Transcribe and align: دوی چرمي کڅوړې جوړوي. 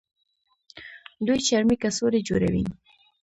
دوی 1.25 1.39
چرمي 1.47 1.75
کڅوړې 1.81 2.19
جوړوي. 2.29 2.63